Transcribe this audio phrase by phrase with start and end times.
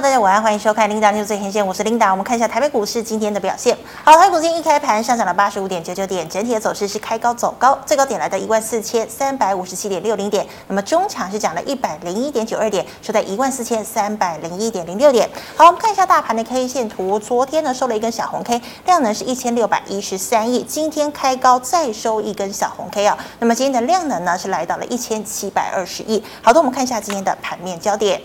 [0.00, 2.10] 大家晚安，欢迎收看 Linda News 最前线，我是 Linda。
[2.10, 3.74] 我们看一下台北股市今天的表现。
[4.04, 10.46] 好，台股今天一开盘上涨了八十五点九九点，整体的走势是开高走高，最高点来到一万四千三百五十七点六零点。
[10.68, 15.26] 那么中场是涨了一百零一点九二点，收在一万四千三百零一点零六点。
[15.56, 20.62] 好，我们看一下大盘的 K 线图，昨天呢收了一根小红 K，量能是一千六百一十三亿。
[20.62, 26.22] 今天开高再收一根小红 K 啊，那么今天的量能呢是来到了一千七百二十亿。
[26.42, 28.20] 好的，我们看一下今天的盘面焦点。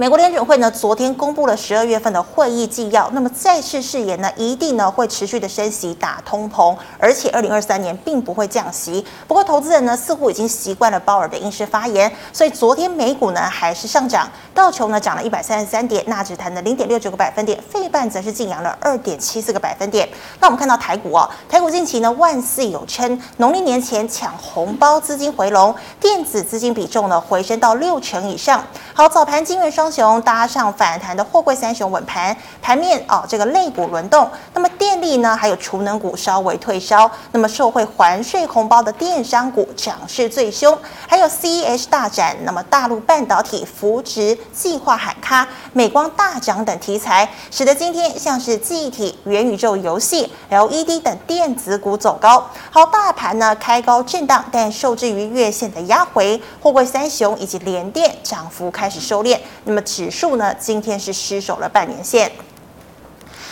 [0.00, 3.10] 美国联准会呢，昨天公布了十二月份的会议纪要。
[3.12, 9.04] 那么再次誓言呢，一定呢会持续的升息打通膨，而且二零二三年并不会降息。
[9.26, 20.08] 不过投资人呢似乎已经习惯了鲍尔的鹰式发言，所以昨天美股呢还是上涨，道琼呢涨了一百三十三点，纳指弹了零点六九个百分点，费半则是劲扬了二点七四个百分点。
[20.38, 28.64] 那我们看到台股哦，台股近期呢万四有称，农历年前抢红包资金回笼，电子资金比重呢回升到六成以上。
[28.94, 34.28] 好，早盘金元双雄搭上反弹的货柜三雄稳盘，盘面哦，这个类股轮动。
[34.52, 37.08] 那么电力呢，还有储能股稍微退烧。
[37.30, 52.50] 那么受惠还税红包的电商股涨势最凶，还有 CES 大展，那么大陆半导体扶植计划喊卡，美光大涨等题材，使得今天像是记忆体、元宇宙游戏、LED 等电子股走高。
[52.70, 58.88] 好，大盘呢开高震荡，但受制于月线的压回，货柜三雄以及联电涨幅开。
[58.88, 60.54] 开始收敛，那么指数呢？
[60.58, 62.30] 今天是失守了半年线。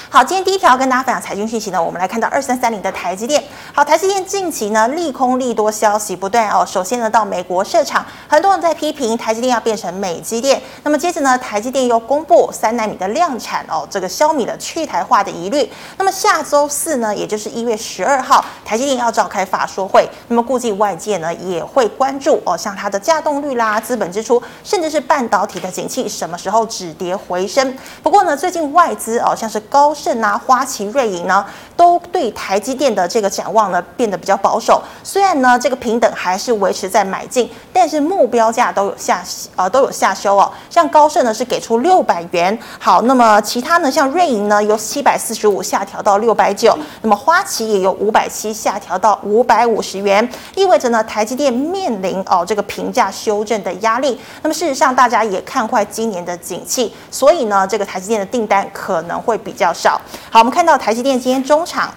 [0.08, 3.42] 好，今天第一条跟大家分享财经讯息呢，我们来看到二三三零的台积电。
[3.74, 6.64] 好，台积电近期呢利空利多消息不断哦。
[6.64, 10.62] 首先呢到美国设厂，很多人在批评台积电要变成美积电。
[10.84, 15.68] 那么接着呢，台积电又公布三纳米的量产哦，这个消弭了去台化的疑虑。
[15.98, 20.08] 那么下周四呢，也就是一月十二号，台积电要召开法说会。
[20.28, 27.76] 那么估计外界呢也会关注哦，像它的稼动率啦、资本支出，甚至是半导体的景气什么时候止跌回升。
[28.04, 31.44] 不过呢，最近外资哦像是高盛啊、花旗、瑞银呢，
[31.76, 34.82] 都对台积电的这个展望呢变得比较保守。
[35.02, 39.24] 虽然呢，这个平等还是维持在买进，但是目标价都有下
[39.56, 40.52] 呃都有下修哦。
[40.68, 54.20] 像高盛呢是给出六百元，好，那么其他呢像瑞银呢由七百四十五下调到六百九，那么花旗也由五百七下调到五百五十元，意味着呢台积电面临哦这个评价修正的压力。
[54.42, 59.85] 那么事实上大家也看坏今年的景气，所以呢这个台积电的订单可能会比较少。
[60.30, 61.94] 好，我们看到台积电今天中场。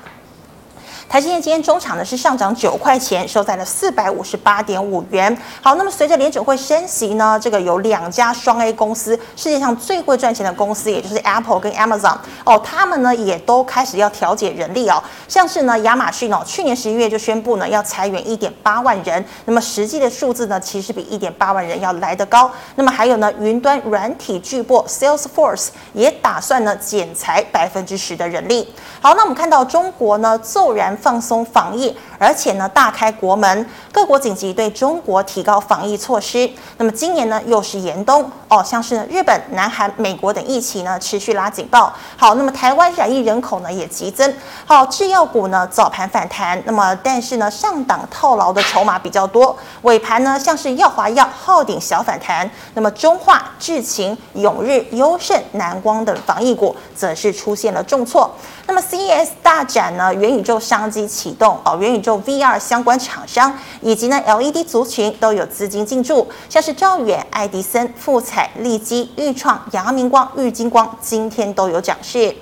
[1.09, 5.35] 台积电今天中场呢是上涨九块钱，收在了四百五十八点五元。
[5.59, 12.15] 好，那么随着联准会升息呢，这个有两家双 A 公司，世界上最会赚钱的公司，也就是 Apple 跟 Amazon
[12.45, 15.01] 哦，他们呢也都开始要调节人力哦。
[15.27, 22.51] 像是呢亚马逊哦，去年十一月就宣布呢要裁员一点八万人，那么实际的数字呢其实比一点八万人要来得高。
[22.75, 28.71] 那么还有呢云端软体巨擘 Salesforce 也打算呢减裁百分之十的人力。
[29.01, 30.95] 好，那我们看到中国呢骤然。
[30.99, 36.49] 放松防疫，而且呢大开国门，各国紧急对中国提高防疫措施。
[36.77, 41.91] 那么今年呢又是严冬哦，像是日本、南韩、美国等疫情呢持续拉警报。
[42.17, 44.33] 好，那么台湾染疫人口呢也急增。
[44.65, 49.57] 好，制药股呢早盘反弹，那么但是呢上档套牢的筹码比较多。
[49.83, 58.29] 尾盘呢像是药华药、浩鼎小反弹，那么中化、智勤、永日、优胜、南光等防疫股则是出现了重挫。
[58.69, 72.35] 那么 CES 大展呢元宇宙商机启动哦，元宇宙 VR 相关厂商以及呢 LED 族群都有资金进驻，像是兆远、爱迪森、富彩、利基、裕创、阳明光、玉金光今天都有涨势。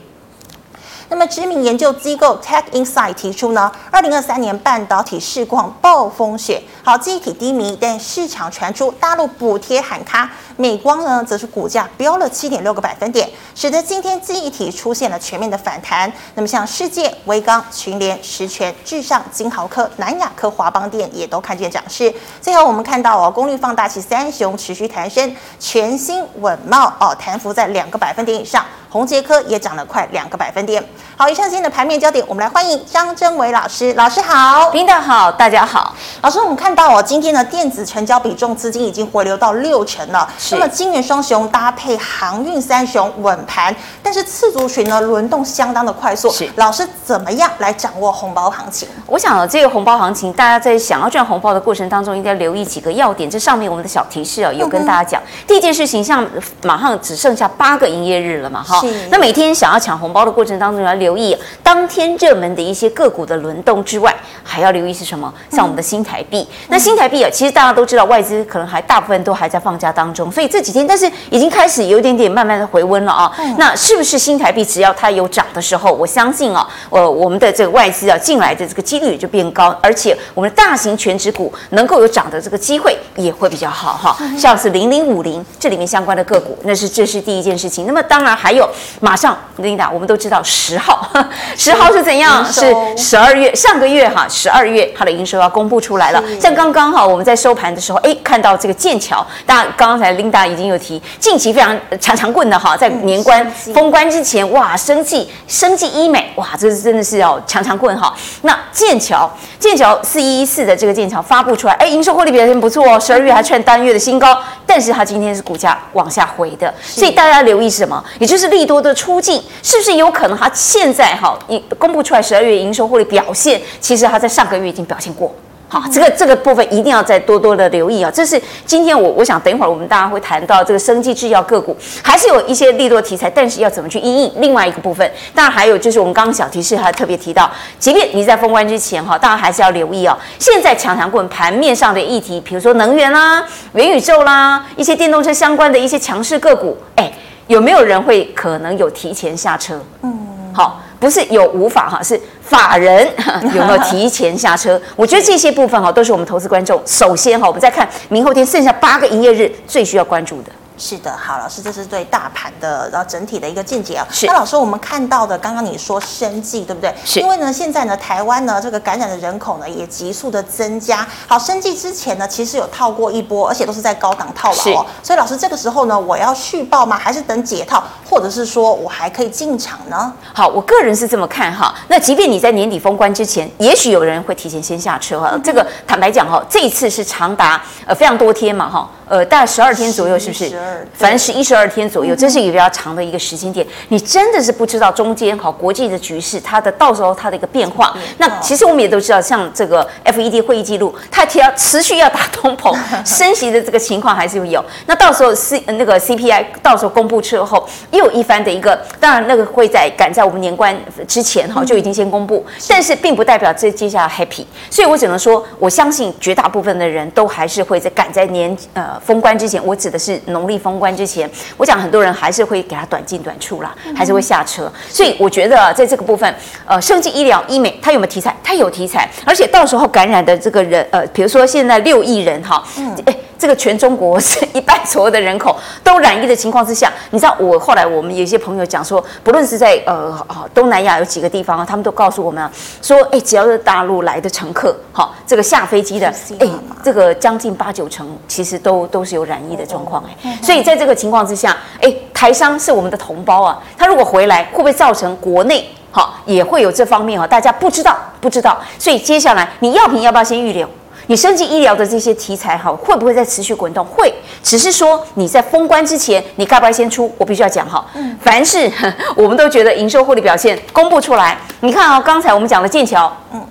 [1.09, 6.62] 那么，知名研究机构 Tech Insight 提出呢，二零二三年半导体市况暴风雪。
[6.84, 16.12] 好，记忆体低迷，但市场传出大陆补贴喊卡，美光呢则是股价飙了七点六个百分点，使得今天记忆体出现了全面的反弹。
[16.35, 22.13] 那么，像世界、威刚、群联、十銓、至上、金豪科、南亚科、华邦电也都看见涨势。
[22.41, 28.65] 最后，我们看到哦，功率放大器三雄持续抬升，全新稳懋哦，弹幅在两个百分点以上。
[28.89, 30.84] 宏杰科也涨了快两个百分点。
[31.16, 33.94] 好，以上今天的盘面焦点，我们来欢迎张真伟老师。
[33.95, 35.94] 老师好，领导好，大家好。
[36.22, 40.30] 老师，我们看到哦，今天的电子成交比重资金已经回流到六成了。
[40.38, 40.56] 是。
[40.56, 46.30] 那么金元双雄搭配航运三雄稳盘，但是次族群呢轮动相当的快速。
[46.31, 46.48] 是。
[46.56, 48.88] 老师怎么样来掌握红包行情？
[49.07, 53.28] 我想这个红包行情，大家在想要赚红包的过程当中，应该留意几个要点。
[53.28, 55.19] 这上面我们的小提示哦，有跟大家讲。
[55.24, 56.24] 嗯、第一件事情，像
[56.62, 58.76] 马上只剩下八个营业日了嘛，哈。
[58.81, 58.88] 哈。
[59.09, 65.33] 那每天想要抢红包的过程当中，要留意当天热门的一些个股的轮动之外，还要留意是什么？
[65.51, 66.47] 像我们的新台币。
[66.50, 73.31] 嗯、那新台币啊，其实大家都知道，外资可能还大部分都还在放假当中，所以这几天，但是已经开始有一点点慢慢的回温了啊。
[73.39, 84.15] 嗯、那是不是新台币只要它有涨的时候，我相信啊，呃，我们的这个外资啊进来的这个几率也就变高，而且我们的大型全指股能够有涨的这个机会也会比较好哈。
[84.19, 87.85] 嗯、像是零零五零这里面相关的个股，那是这是第一件事情。
[87.85, 88.67] 那么当然还有，
[89.00, 91.08] 马上 Linda，我们都知道十号，
[91.58, 92.46] 十号是怎样？
[92.46, 96.24] 是十二月上个月哈，十二月它的营收要公布出来了。
[96.40, 108.13] 像刚刚哈，我们在收盘的时候，哎，看到这个剑桥，大家刚才 Linda 已经有提，近期非常强强棍的哈，在年关封关之前，哇，生计生计医美，哇，这是真的是要强强棍哈。
[108.42, 109.30] 那剑桥
[109.60, 118.04] 剑桥四一一四的这个剑桥发布出来，哎，营收获利表现不错哦，十二月还创单月的新高，但是它今天是股价往下回的，所以大家留意什么？
[118.20, 125.31] 也就是利多的出境，是不是有可能它现在哈，一公布出来十二月营收获利表现，其实它在上个月已经表现过。
[125.69, 128.09] 好，这个这个部分一定要再多多的留意啊！
[128.09, 134.31] 这是今天我我想等一会儿我们大家会谈到这个生技制药个股，还是有一些利多题材，但是要怎么去应应？
[134.38, 140.18] 另外一个部分，当然还有就是我们刚刚小提示还特别提到，即便你在封关之前哈，大家还是要留意哦。
[140.39, 147.12] 现在强强棍盘面上的议题，比如说能源啦、元宇宙啦，一些电动车相关的一些强势个股，哎，
[147.48, 149.82] 有没有人会可能有提前下车？
[150.04, 150.82] 嗯，好。
[151.00, 153.08] 不是有无法哈，是法人
[153.54, 154.82] 有没有提前下车？
[154.98, 160.52] 我觉得这些部分哈，都是我们投资观众首先哈，我们再看明后天剩下八个营业日最需要关注的。
[160.77, 164.06] 是的，好，老师，这是对大盘的然后整体的一个见解啊。
[164.12, 164.27] 是。
[164.27, 166.94] 那老师，我们看到的刚刚你说生计对不对？
[167.03, 167.19] 是。
[167.19, 171.06] 因为呢，现在呢，台湾呢这个感染的人口呢也急速的增加。
[171.27, 174.85] 好，生计之前呢其实有套过一波，而且都是在高档套牢哦。
[175.01, 176.97] 所以老师这个时候呢，我要续报吗？
[176.97, 180.13] 还是等解套，或者是说我还可以进场呢？
[180.33, 181.74] 好，我个人是这么看哈。
[181.88, 185.31] 那即便你在年底封关之前，也许有人会提前先下车哈。
[185.33, 188.88] 嗯、这个坦白讲哈，这一次是长达呃非常多天嘛哈。
[189.09, 190.50] 呃，大概十二天左右，是不是？
[190.94, 193.66] 反正是一十二天左右，这是一个比较长的一个时间点。
[193.90, 197.96] 你真的是不知道中间好国际的局势，它的到时候它的一个变化。
[198.18, 202.75] 那其实我们也都知道，像这个 FED 会议记录，它提到持续要打通膨、
[203.06, 204.64] 升息的这个情况还是会有。
[204.86, 210.75] 那到时候 C 那个 CPI 到时候公布之后，又有一番的一个，当然那个会在赶在我们年关
[211.08, 214.46] 之前哈就已经先公布，但是并不代表这接下来 happy。
[214.70, 218.98] 所以我只能说，我相信绝大部分的人都还是会在赶在年呃。
[219.08, 221.30] 封关之前，我指的是农历封关之前。
[221.57, 224.71] 我讲很多人还是会给他短进短出啦，还是会下车。
[224.89, 226.33] 所以我觉得在这个部分，
[226.65, 228.36] 呃，生技医疗医美它有没有题材？
[228.44, 240.18] 它有题材，而且到时候感染的这个人，呃，比如说现在六亿人哈，嗯，诶这个全中国是一半左右的人口都染疫的情况之下，你知道我后来我们有些朋友讲说，不论是在呃
[240.54, 242.50] 东南亚有几个地方啊，他们都告诉我们
[242.81, 246.07] 说，哎，只要是大陆来的乘客，好，这个下飞机的，
[246.39, 246.48] 哎，
[246.84, 260.68] 这个将近八九成其实都都是有染疫的状况，哎，所以在这个情况之下，哎，台商是我们的同胞啊，他如果回来会不会造成国内好也会有这方面哈，大家不知道不知道，所以接下来你药品要不要先预留？
[261.07, 263.86] 你升级医疗的这些题材哈，会不会再持续滚动？
[263.86, 264.13] 会，
[264.44, 267.12] 只是说你在封关之前，你该不该先出？
[267.18, 268.71] 我必须要讲哈，嗯，凡是
[269.15, 273.42] 我们都觉得营收获利表现公布出来，你看啊，刚才我们讲的剑桥，嗯，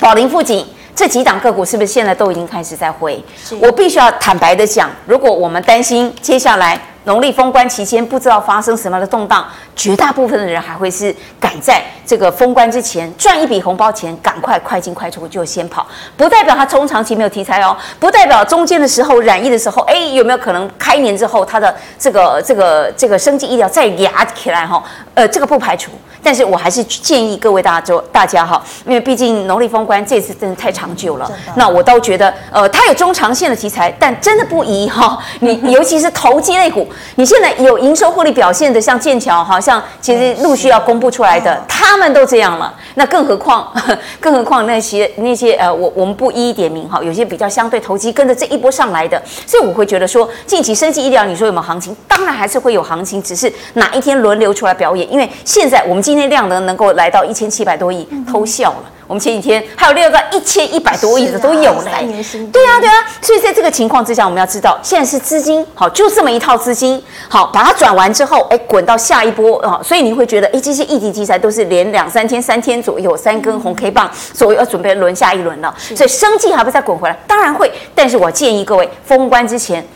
[0.00, 0.64] 宝林富锦
[0.94, 3.22] 这几档个股是不是现在都已经开始在回？
[3.44, 6.80] 是我必须要坦白的讲，如果我们担心接下来。
[7.06, 15.86] 农历封关期间，不知道发生什么样的动荡，绝大部分的人还会是赶在这个封关之前赚一笔红包钱，赶快快进快出就先跑，
[16.16, 24.82] 不代表他中长期没有题材哦，不代表中间的时候染疫的时候，哎，有没有可能开年之后他的这个这个这个生技医疗再压起来哈？
[25.14, 25.92] 呃，这个不排除。
[26.22, 31.30] 但是我还是建议各位大家，大家哈，因为毕竟农历封关这次真的太长久了。
[31.56, 35.18] 那我倒觉得，呃，它有中长线的题材，但真的不宜哈。
[35.40, 42.74] 你尤其是投机类股，你现在有营收获利表现的，像剑桥，好像其实陆续要公布出来的，他们都这样了。
[42.94, 43.72] 那更何况，
[44.20, 51.94] 更何况那些那些呃，我我们不一一点名哈，有些比较相对投机，跟着这一波上来的，所以我会觉得说，近期生技医疗，你说有没有行情？
[52.08, 55.10] 当然还是会有行情，只是哪一天轮流出来表演。
[55.12, 58.84] 因为现在我们今今天量能能够来到一千七百多亿，偷笑了。
[59.08, 62.24] 我们前几天还有六个一千一百多亿的都有嘞。
[62.50, 63.04] 对啊，对啊。
[63.20, 69.78] 所以在这个情况之下，我们要知道，现在是资金好，就这么一套资金好，把它转完之后，哎，滚到下一波啊。
[69.84, 75.74] 所以你会觉得，哎，这些议题题材都是连两三天、三天左右，三根红 K 棒，所以要准备轮下一轮了。
[75.76, 77.18] 所以生计还不再滚回来？
[77.26, 79.86] 当然会，但是我建议各位封关之前，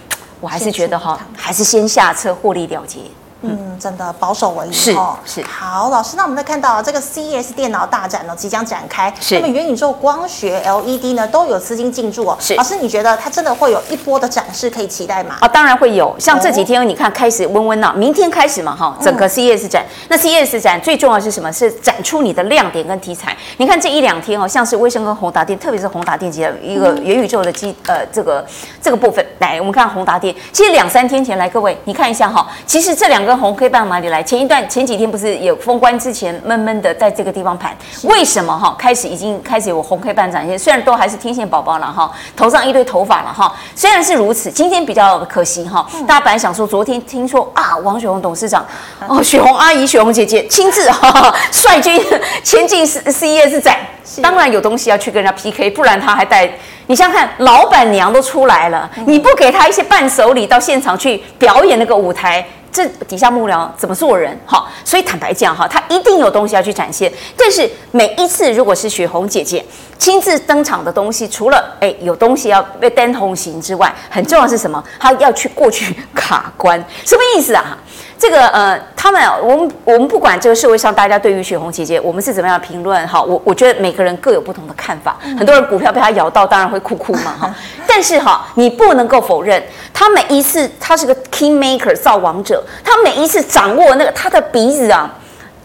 [0.41, 2.99] 我还是觉得哈，还是先下车获利了结。
[3.43, 5.19] 嗯，真的保守为宜是哦。
[5.25, 12.37] 是好，老师，那我们再看到这个 CES 电脑大展呢即将展开，是那么元宇宙、光学、LED 呢都有资金进驻哦。
[12.39, 15.37] 是老师，你觉得它真的会有一波的展示可以期待吗？
[15.41, 16.15] 啊，当然会有。
[16.19, 19.85] 像这几天你看开始温温了，明天开始嘛哈，整个 CES 展。
[20.09, 21.51] 那 CES 展最重要是什么？
[21.53, 23.37] 是展出你的亮点跟题材。
[23.57, 28.45] 你看这一两天哦，像是威盛跟宏达电，特别是宏达电机的一个元宇宙的机呃这个
[28.83, 29.25] 这个部分。
[29.39, 34.21] 来，我们看宏达电，其实两三天前来，各位你看一下哈，其实这两根红黑棒哪里来？
[34.21, 37.73] 前一段前几天不是有封关之前闷闷的在这个地方盘，
[38.03, 38.75] 为什么哈？
[38.77, 45.87] 开始已经开始有红黑棒展现，虽然都还是天线宝宝了哈，头上一堆头发了哈，虽然是如此，今天比较可惜哈。
[46.09, 48.67] 大家本来想说，昨天听说啊，王雪红董事长
[49.07, 52.05] 哦，雪红阿姨、雪红姐姐亲自哈率军
[52.43, 53.77] 前进 CES 展，
[54.21, 56.51] 当然有东西要去跟人家 PK，不然他还带。
[56.89, 64.39] 你想想看，老板娘都出来了，你不给他一些伴手礼到现场去表演那个舞台，这底下幕僚怎么做人？
[64.47, 67.13] 哈，所以坦白讲哈，他一定有东西要去展现。
[67.37, 69.65] 但是每一次如果是雪红姐姐
[69.99, 74.83] 亲自登场的东西，除了哎有东西要被单红行之外，很重要的是什么？
[74.99, 77.77] 他要去过去 卡关，什么意思啊？
[78.21, 83.23] 这个呃，他们我们我们不管这个社会上大家对于雪红姐姐，我们是怎么样评论哈？
[83.23, 85.17] 我我觉得每个人各有不同的看法。
[85.39, 87.55] 很多人股票被他咬到，当然会哭哭嘛哈。
[87.87, 89.63] 但是哈，你不能够否认，
[89.95, 95.11] 他每一次他是个 king maker 造王者，他每一次掌握那个他的鼻子啊，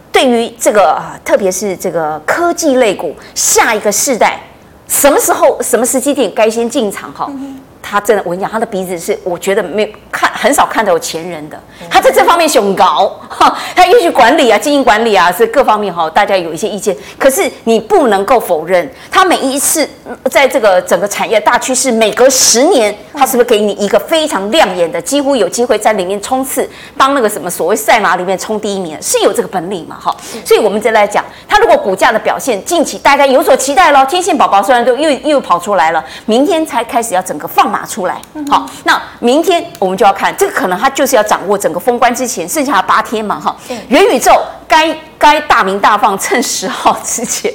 [0.09, 4.39] 对于这个啊，特别是这个科技类股下一个世代，
[4.87, 7.29] 什么时候什么时机点该先进场哈？
[7.87, 11.59] 他真的，我跟你讲，他的鼻子是我觉得没有看很少看到有前人的。
[11.89, 16.95] 他在这方面雄高哈， 他也许管理啊、经营管理啊是各方面哈，大家有一些意见。
[17.19, 19.87] 可是你不能够否认，他每一次
[20.31, 29.95] 在这个整个产业大趋势，每隔十年，他是不是给你一个非常亮眼的，几乎有机会在里面冲刺，当那个什么所谓赛马里面冲第一名，是有这个本领嘛？
[30.01, 37.74] 哈，所以我们再来讲，他如果股价的表现近期大家有所期待喽，天线宝宝虽然都又又跑出来了，明天才开始要整个放。
[37.75, 43.53] 拿出来，好，那明天我们就要看这个，可能他就是要掌握整个封关之前剩下八天嘛，哈，
[43.89, 44.31] 元宇宙
[44.65, 47.51] 该该大鸣大放，趁十号之前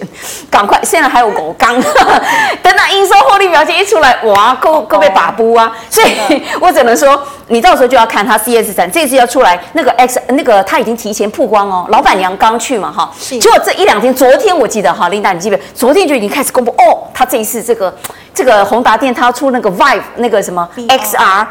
[0.50, 1.74] 赶快，现在还有狗刚，
[2.62, 15.68] 等到营收获利表现一出来，哇，够够被把布啊，所以我只能说，你到时候就要看他 CES 展，这次要出来那个 X 那个他已经提前曝光哦，老板娘刚去嘛，哈，结果这一两天，昨天我记得哈，琳达你记不记得？
[15.74, 17.94] 昨天就已经开始公布哦，他这一次这个。
[18.32, 21.46] 这个宏达电，它要出那个 Vive 那个什么 XR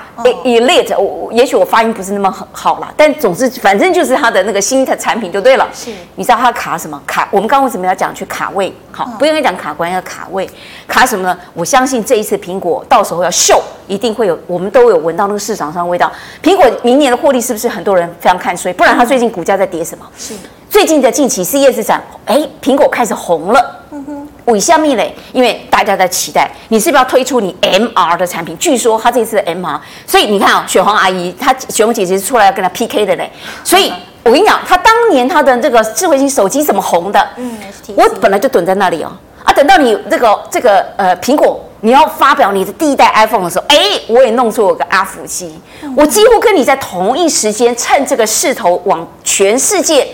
[0.46, 5.68] Elite，我也许我发音不是那么很好啦，但总之反正就是它的那个新的产品就对了。
[5.74, 7.02] 是，你知道它卡什么？
[7.06, 8.74] 卡我们刚刚为什么要讲去卡位？
[8.92, 10.50] 好，不应该讲卡关，要卡位。
[10.88, 11.38] 卡什么呢？
[11.54, 16.12] 我相信这一次苹果到时候要秀，一定会有，我们都有闻到那个市场上的味道。
[16.44, 18.74] 苹果明年的获利是不是很多人非常看衰？
[18.74, 20.06] 不然它最近股价在跌什么？
[20.18, 20.34] 是，
[20.70, 23.84] 最近的近期 CES 展，哎，苹果开始红了。
[23.92, 24.19] 嗯哼。
[24.52, 25.14] 为什么嘞？
[25.32, 28.58] 因为大家在期待你是不是要推出你 MR 的产品？
[28.58, 33.32] 据说他这次的 MR，所以你看啊，雪红阿姨她雪红姐姐出来要跟他 PK 的嘞。
[33.64, 36.82] 所以我跟你讲，她当年她的这个智慧型手机怎么？
[36.82, 37.28] 红的？
[37.38, 37.58] 嗯，
[37.96, 39.12] 我本来就蹲在那里哦。
[39.44, 43.78] 啊，等到你这个这个呃苹果你要发表你的第一代 iPhone 的时候，哎，
[44.08, 45.60] 我也弄出我个阿福机，
[45.96, 50.08] 我几乎跟你在同一时间趁这个势头往全世界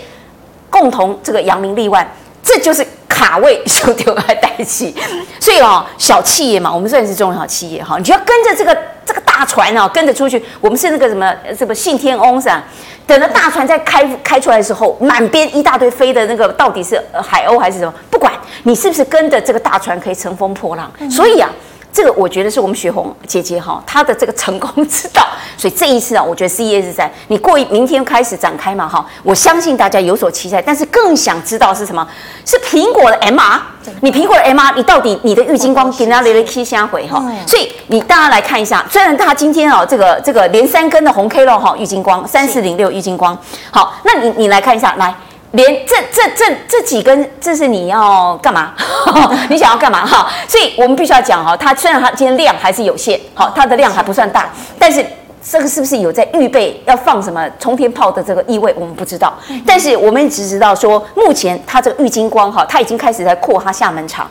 [0.70, 2.06] 共同这个扬名立万，
[2.42, 2.86] 这就是。
[3.08, 4.94] 卡位就丢在带起，
[5.40, 10.42] 所以哦，小企业嘛，我们算是中小企业哈，你就要跟着这个这个大船哦，跟着出去。
[10.60, 12.62] 我们是那个什么什么信天翁是吧？
[13.06, 17.94] 等着大船在开开出来的时候，满边一大堆飞的那个，到底是海鸥还是什么？
[18.10, 18.32] 不管
[18.64, 20.90] 你是不是跟着这个大船，可以乘风破浪。
[21.10, 21.50] 所以啊。
[21.96, 25.26] 这个我觉得是我们雪红姐姐哈，她的这个成功之道。
[25.56, 32.06] 所以这一次啊，我觉得 CES 展，你过一明天开始展开嘛哈，我相信大家有所期待，但是更想知道是什么？
[32.44, 33.58] 是苹果的 MR？
[34.02, 37.24] 你苹果的 MR，你到底你的郁金光给哪里来 K 下回哈？
[37.46, 43.38] 所以你大家来看一下，虽然它今天啊这个这个连三根的红 K 了哈，郁金光三四零六郁金光，
[43.70, 45.14] 好，那你你来看一下来。
[45.56, 48.74] 连这这这这几根，这是你要干嘛？
[49.48, 50.28] 你想要干嘛哈？
[50.46, 55.04] 所以我们必须要讲哈，它虽然它今天量还是有限，好，它的量还不算大，但是
[55.42, 58.74] 这个是不是有在预备要放什么冲天炮的这个意味？
[58.76, 59.32] 我们不知道。
[59.66, 64.30] 但是我们只知道说，目前它这个玉金光哈，它已经开始在扩它厦门厂。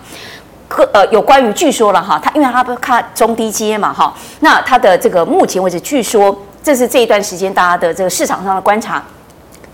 [0.68, 9.02] 可呃，有关于据说了哈，它因为它不看中低阶嘛哈，那它的这个目前为止，据说这是这一段时间大家的这个市场上的观察。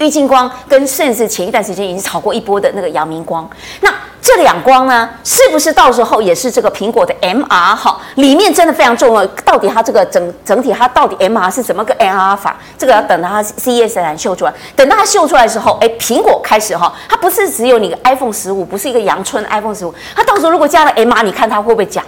[0.02, 3.48] 玉晶光跟甚至前一段时间已经炒过一波的那个阳明光，
[3.82, 8.00] 那这两光呢，是不是到时候也是这个苹果的 MR 哈？
[8.16, 12.56] 里面真的非常重要，到底它这个整整体它到底 MR 是怎么个 MR 法？
[12.78, 14.54] 这个要等到它 CES 来秀出来。
[14.76, 22.04] 等到它秀出来的时候，哎，苹果开始哈，它不是只有你个 iPhone 十五，不是一个阳春 iPhone 十五，它到时候如果加了 MR，你看它会不会讲？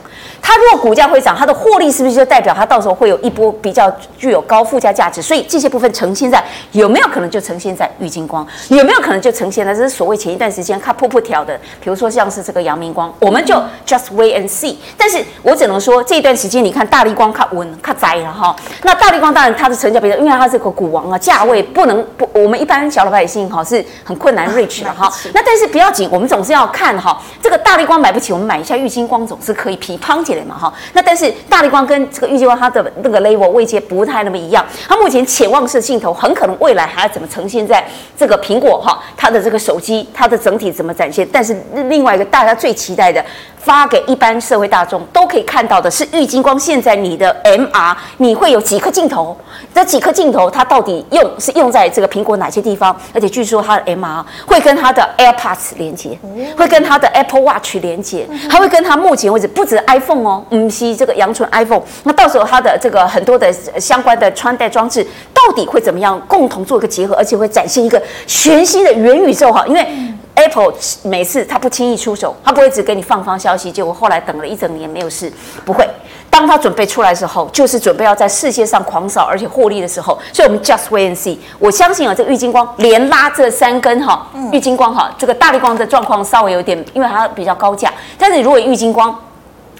[0.46, 5.22] 它如果股价会涨，它的获利是不是就代表它到时候会有一波比较具有高附加价值？
[5.22, 8.46] 所以这些部分呈现在有没有可能就呈现在玉金光？
[8.68, 13.56] 有没有可能就呈现在这是所谓前一段时间看噗噗跳的，比如说像是这个阳明光，我们就
[13.88, 14.76] just wait and see。
[14.98, 18.54] 但是我只能说这一段时间你看大力光看稳看窄了哈。
[18.84, 25.10] 那大力光当然它的成交比较，因为它是个股王啊，价位不能不，我们一般小老百姓哈是很困难 reach 的哈。
[25.34, 30.74] 那但是不要紧，我们总是要看哈，这个大力光买不起，我们买一下玉金光总是可以批胖嘛哈。
[30.94, 37.86] 那但是大力光跟这个预计光它的那个 level 位阶不太那么一样，它目前潜望式镜头很可能未来还要怎么呈现在
[38.18, 41.28] 这个苹果哈它的这个手机它的整体怎么展现？
[41.32, 41.56] 但是
[41.90, 43.24] 另外一个大家最期待的。
[43.64, 49.36] 发给一般社会大众都可以看到的是，玉晶光现在你的 MR 你会有几颗镜头？
[49.74, 52.96] 这几颗镜头它到底用是用在这个苹果哪些地方？
[53.14, 56.20] 而且据说它的 MR 会跟它的 AirPods 连接，
[56.58, 61.82] 会跟它的 Apple Watch 连接，还会跟它目前为止不止 iPhone 哦，嗯是这个阳春 iPhone。
[62.04, 69.88] 那到时候它的这个很多的相关的穿戴装置到底会怎么样共同做一个结合，而且会展现一个全新的元宇宙哈，因为。
[70.36, 70.74] Apple
[71.04, 75.32] 每次他不轻易出手，他不会只给你放放消息，结果后来等了一整年没有事，
[75.64, 75.88] 不会。
[76.30, 81.38] 当他准备出来的时候，就是准备要在世界上狂扫而且获利的时候，所以我们 just wait and see。
[81.60, 89.16] 我相信啊，这个玉金光连拉这三根哈，玉金光哈，这个大力光的状况稍微有点，因为它比较高价，但是如果玉金光。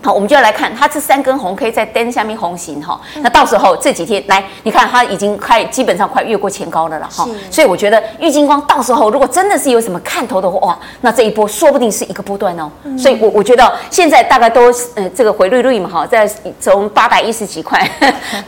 [0.04, 12.70] 好，我们就要来看它这三根红 K 在灯下面红形哈，那到时候这几天来，你看它已经快基本上快越过前高了了哈，所以我觉得玉金光到时候如果真的是有什么看头的话，哇，那这一波说不定是一个波段哦。
[12.98, 16.30] 所以我我觉得现在大概都呃这个回率率嘛哈，在
[16.60, 17.90] 从八百一十几块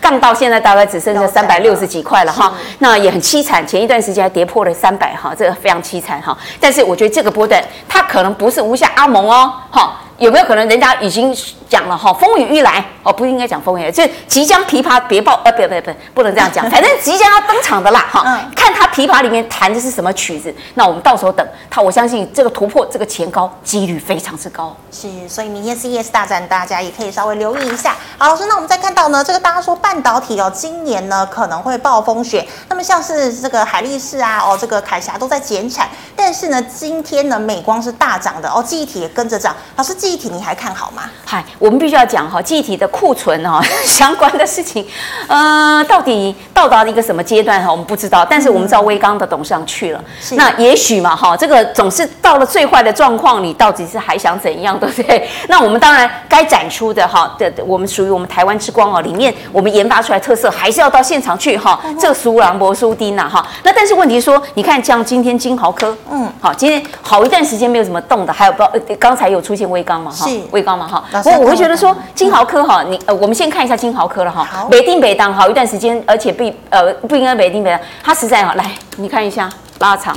[0.01, 6.38] 杠到现在大概只剩下三百六十几块了哈，那也很凄惨，前一段时间还跌破了三百哈，这个非常凄惨哈。
[6.59, 10.01] 但是我觉得这个波段它可能不是无下阿蒙哦哈。
[10.17, 11.36] 有没有可能人家已经
[11.69, 18.24] 讲了哈，风雨欲来哦，不应该讲风雨，就是即将琵琶别抱，呃，不不不，不能这样讲，反正即将要登场的啦哈。
[18.55, 24.74] 看他琵琶里面弹的是什么曲子，那我们到时候等他，我相信这个突破这个前高几率非常之高。
[24.90, 27.96] 是，所以明天 CES 大战大家也可以稍微留意一下。
[28.18, 39.94] 好，老师，那我们再看到呢，这个大家说半导体哦，今年呢可能会暴风雪，那么像是这个海力士啊，哦，这个凯霞都在减产，但是呢，今天呢美光是大涨的哦，记忆体也跟着涨，老师。
[40.05, 41.09] 记忆体你还看好吗？
[41.25, 44.85] 嗨，我们必须要讲哈，记忆体的库存哈 相关的事情，
[45.25, 48.24] 呃，到底到达了一个什么阶段哈，我们不知道。
[48.24, 55.27] 但是我们知道威刚的董事长去了，嗯、那也许嘛哈，这个总是到了最坏的状况，你到底是还想怎样， 对不对？
[55.48, 63.44] 那我们当然该展出的哈的，我们属于我们台湾之光哦，里面我们研发出来特色还是要到现场去哈，这个苏朗博苏丁呐哈。
[63.63, 68.63] 那但是问题说，你看像今天金豪科，嗯，好，今天好一段时间没有什么动的，还有不
[69.00, 69.95] 刚才有出现威刚。
[70.12, 70.29] 是。
[70.51, 80.16] 威刚嘛哈，我我会觉得说金豪科哈，你呃，我们先看一下金豪科了哈，北定北当哈一段时间，而且不呃不应该北定北当，它实在哈，来你看一下拉长，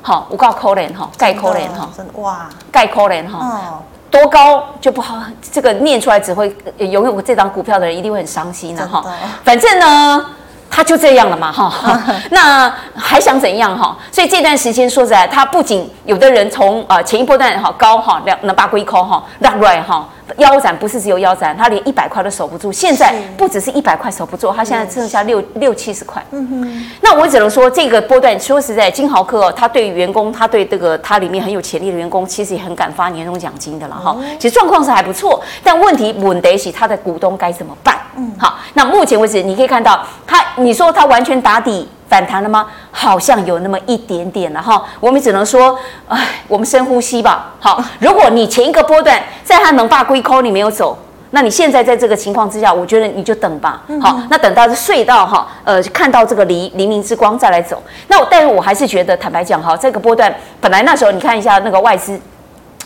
[0.00, 5.16] 好，我告可怜哈，盖可怜哈，真的哇，盖可怜哈，多高就不好，
[5.52, 9.04] 这个念出来只会拥有这张股票的人一定会很伤心的哈，
[9.44, 10.26] 反正呢。
[10.74, 12.00] 他就这样了嘛，哈，
[12.32, 13.94] 那还想怎样哈？
[14.10, 20.08] 所以这段时间说实在，他不仅有的人从呃前一波段哈高哈两能把龟扣哈让来哈。
[20.38, 22.72] 腰斩不是只有腰斩，他连一百块都守不住。
[22.72, 26.24] 现在不只是一百块守不住，他现在剩下六六七十块。
[26.30, 26.90] 嗯哼。
[27.00, 34.16] 那我只能说，这个波段说实在，金豪科哦，他对员工，他对这个他里面很有潜力的员工，其实也很敢发年终奖金的了哈。
[34.38, 37.98] 其实状况是还不错，但问题问得起他的股东该怎么办？
[38.16, 38.58] 嗯，好。
[38.74, 41.88] 那目前为止，你可以看到他，你说他完全打底。
[42.12, 42.66] 反弹了吗？
[42.90, 44.84] 好像有那么一点点了哈。
[45.00, 47.54] 我们只能说，哎，我们深呼吸吧。
[47.58, 50.98] 好，如果你前一个波段在它能发归空你没有走，
[51.30, 53.80] 那你现在在这个情况之下，我觉得你就等吧。
[53.98, 57.82] 好，那等到这隧道哈，呃，看到这个黎黎明之光再来走。
[58.08, 62.20] 那我但是我还是觉得，坦白讲哈，这个波段本来那时候你看一下那个外资。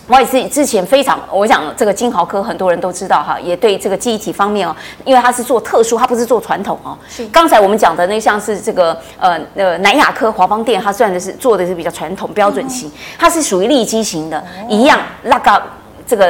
[0.09, 6.97] 我也是之前非常，我想这个金豪科很多人都知道哈，也对这个记忆体方面哦，因为它是做特殊，它不是做传统哦。
[7.09, 7.27] 是。
[7.27, 15.61] 刚才我们讲的那像是这个呃呃南亚科华邦电，它算的是做的是比较传统标准型，它是属于利基型的，一样那个
[16.07, 16.25] 这个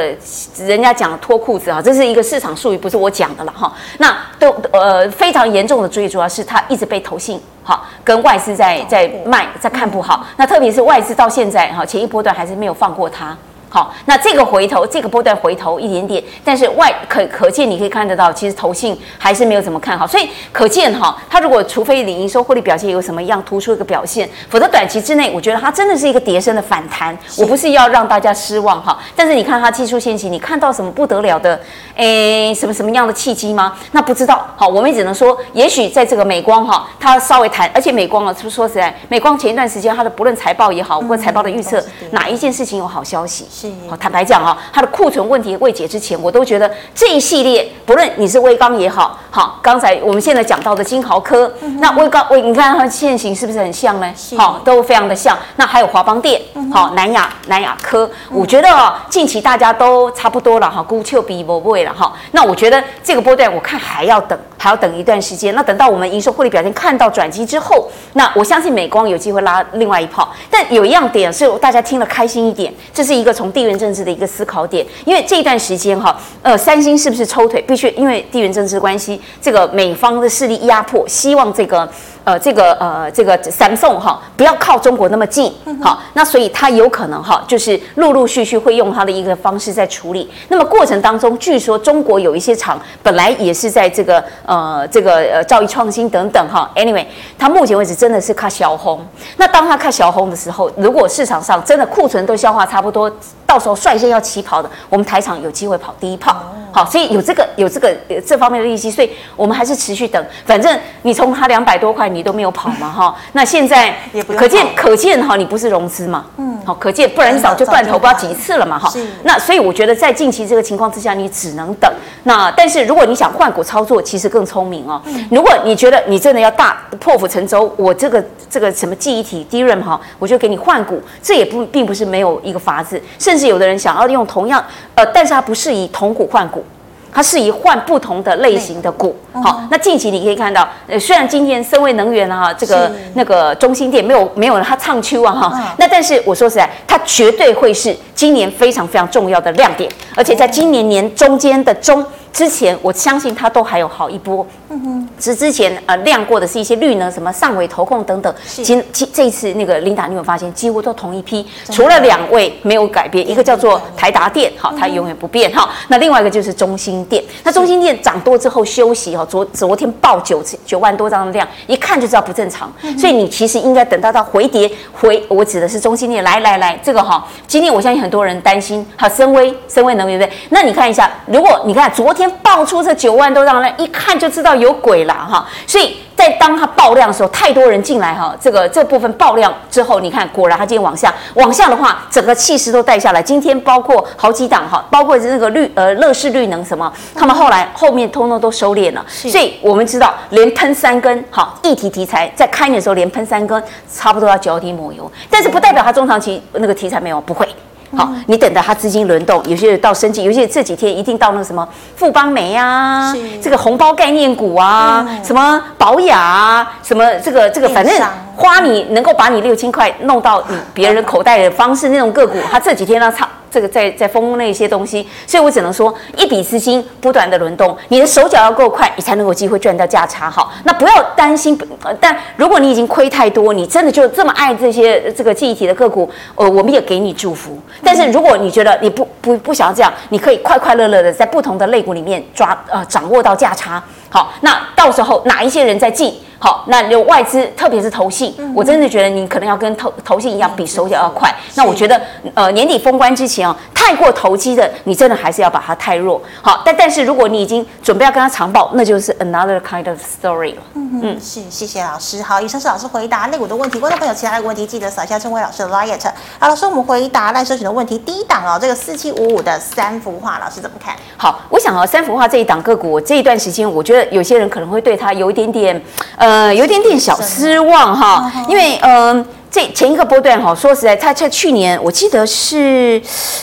[0.58, 3.70] 人家讲脱裤子啊，这是一个市场术语，不是我讲的了哈。
[3.98, 10.24] 那都呃非常严重的，最主要是它一直被投信哈跟外资在在卖，在看不好。
[10.38, 13.36] 那特别是外资到现在哈前一波段还是没有放过它。
[13.76, 27.14] 好，那这个回头，这个波段回头一点点，但是外可可见，你可以看得到，其实投信还是没有怎么看好，所以可见哈，它如果除非领营收获利表现有什么样突出一个表现，否则短期之内，我觉得它真的是一个跌升的反弹。
[27.36, 31.60] 我不是要让大家失望哈，但是你看它技术线型，你看到什么不得了的，
[31.96, 33.74] 诶，什么什么样的契机吗？
[33.92, 43.44] 那不知道，好，我们也只能说，也许在这个美光哈，它稍微弹，而且美光啊，说实在，美光前一段时间它的不论财报也好，或财报的预测，哪一件事情有好消息？
[43.88, 54.12] 好，坦白讲啊，它的库存问题未解之前，我都觉得这一系列，不论你是威刚也好，好，刚才我们现在讲到的金豪科，嗯、那威刚威，你看它的线型是不是很像呢？
[54.36, 55.36] 好，都非常的像。
[55.56, 56.40] 那还有华邦电，
[56.72, 62.12] 好，南亚南亚科，我觉得啊，近期大家都差不多了哈，估丘比不会了哈。
[62.32, 65.54] 那我觉得这个波段，我看还要等，还要等一段时间。
[65.54, 70.28] 那等到我们营收获利表现看到转机之后，那我相信美光有机会拉另外一炮。
[70.50, 77.62] 但有一样点是大家听了开心一点，这是一个从地缘政治的一个思考点，因为这段时间哈，呃，三星是不是抽腿？
[77.62, 81.88] 必须因为地缘政治关系，这个美方的势力压迫，希望这个。
[82.26, 90.28] 呃，这个呃，这个 Samsung 哈，不要靠中国那么近，好，那所以它有可能哈，就是陆陆续续会用它的一个方式在处理。
[90.48, 97.06] 那么过程当中，据说中国有一些厂本来也是在这个呃这个呃兆易创新等等哈，anyway，
[97.38, 99.06] 它目前为止真的是靠小红。
[99.36, 103.08] 那当它看小红的时候，如果市场上真的库存都消化差不多，
[103.46, 106.34] 到时候率先要起跑的，我们台厂有机会跑第一炮。
[106.72, 110.22] 好，所以有这个有这个这方面的利息，所以我们还是持续等。
[110.44, 113.14] 反正你从它两百多块你都没有跑嘛，哈。
[113.32, 113.94] 那现在
[114.36, 116.24] 可见可见哈，你不是融资嘛？
[116.38, 116.58] 嗯。
[116.64, 118.92] 好，可见不然你早就断头不知道几次了嘛，哈。
[119.22, 121.88] 那所以我觉得在近期这个情况之下，你只能等。
[122.24, 125.00] 那但是如果你想换股操作，其实更聪明哦。
[125.30, 133.00] 如果你觉得你真的要大破釜沉舟，我这个这个什么记忆体 DRAM 哈，我就给你换股，这也不并不是没有一个法子。
[133.18, 134.64] 甚至有的人想要用同样
[134.96, 136.64] 呃，但是它不是以同股换股。
[137.12, 152.04] 它适宜换不同的类型的股，好，那近期你可以看到，呃，虽然今天深威能源啊，这个那个中心店没有没有它唱秋啊哈，那但是我说实在，它绝对会是今年非常非常重要的亮点，而且在今年年中间的中。
[152.36, 180.38] 之前我相信它都还有好一波，嗯哼，是之前呃亮过的是一些绿能什么上尾投控等等，今今这一次那个琳达你有发现几乎都同一批，除了两位没有改变，一个叫做台达电，好，它永远不变哈，那另外一个就是中兴电，那中兴电涨多之后休息哈，昨昨天爆九九万多张的量，一看就知道不正常，所以你其实应该等到它回跌回，我指的是中兴电，来来来，这个哈，今天我相信很多人担心，好，深威深威能源对不对？
[180.50, 182.25] 那你看一下，如果你看昨天。
[182.42, 185.46] 爆出这九万多张量，一看就知道有鬼了哈。
[185.66, 188.34] 所以在当它爆量的时候，太多人进来哈。
[188.40, 193.22] 这个这部分爆量之后，你看果然它今天往下，往下的话，整个气势都带下来。
[193.22, 199.04] 今天包括好几档哈，包括那个绿呃乐视绿能什么，他们后来后面通通都收敛了。
[199.08, 203.62] 所以我们知道，连喷三根哈议题题材，在开年的时候连喷三根，
[203.92, 205.10] 差不多要脚底抹油。
[205.30, 207.46] 但是不代表它中长期那个题材没有，不会。
[207.94, 217.94] 好，你等到它资金轮动，有些人到生技，有些人这几天一定到那个什么富邦美啊，这个红包概念股啊，什么保雅啊，什么这个这个，反正
[218.34, 223.28] 花你能够把你六千块弄到你别人口袋的方式那种个股，它这几天呢差。
[223.56, 230.30] 这个在在封那些东西，所以我只能说一笔资金不断的轮动，你的手脚要够快，你才能够有机会赚到价差。
[230.30, 231.58] 好，那不要担心。
[231.98, 237.58] 但如果你已经亏太多，你真的就这么爱这些这个记忆体的个股，呃，我们也给你祝福。
[237.82, 243.82] 但是如果你觉得你不不不想要这样，你可以快快乐乐的在不同的类股里面抓呃掌握到价差。
[244.16, 246.14] 好，那到时候哪一些人在进？
[246.38, 251.34] 好，那有外资，特别是投信，嗯、我真的觉得你可能要跟投投信一样，比手脚要快。
[251.54, 252.00] 那我觉得，
[252.34, 256.20] 呃，年底封关之前哦，太过投机的，你真的还是要把它太弱。
[256.42, 260.62] 好，但但是如果你已经准备要跟他长报，那就是 another kind of story 了。
[260.74, 262.22] 嗯嗯，是，谢谢老师。
[262.22, 263.80] 好，以上是老师回答类股的问题。
[263.80, 265.98] 观众朋友，其他的问题记得扫一下陈伟老师的 LINE。
[266.38, 267.96] 好，老师，我们回答赖社群的问题。
[267.96, 270.94] 第一档哦，这个四七五五的三幅画，老师怎么看？
[271.16, 275.80] 好，我想哦，三幅画这一档个股，这一段时间，我觉得有些人可能会对他有一点点，
[276.16, 279.16] 呃，有一点点小失望哈，因为嗯。
[279.18, 283.00] 呃这前一个波段哈，说实在，他在去年我记得是，